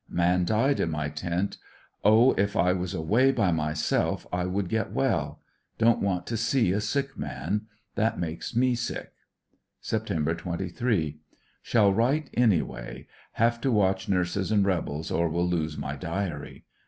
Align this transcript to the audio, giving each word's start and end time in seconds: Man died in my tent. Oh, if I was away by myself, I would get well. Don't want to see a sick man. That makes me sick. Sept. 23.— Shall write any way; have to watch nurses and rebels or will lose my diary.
Man 0.09 0.45
died 0.45 0.79
in 0.79 0.89
my 0.89 1.09
tent. 1.09 1.59
Oh, 2.03 2.31
if 2.31 2.55
I 2.55 2.73
was 2.73 2.95
away 2.95 3.31
by 3.31 3.51
myself, 3.51 4.25
I 4.33 4.45
would 4.47 4.67
get 4.67 4.91
well. 4.93 5.39
Don't 5.77 6.01
want 6.01 6.25
to 6.25 6.37
see 6.37 6.71
a 6.71 6.81
sick 6.81 7.19
man. 7.19 7.67
That 7.93 8.17
makes 8.19 8.55
me 8.55 8.73
sick. 8.73 9.13
Sept. 9.79 10.37
23.— 10.39 11.19
Shall 11.61 11.93
write 11.93 12.31
any 12.33 12.63
way; 12.63 13.05
have 13.33 13.61
to 13.61 13.71
watch 13.71 14.09
nurses 14.09 14.51
and 14.51 14.65
rebels 14.65 15.11
or 15.11 15.29
will 15.29 15.47
lose 15.47 15.77
my 15.77 15.95
diary. 15.95 16.65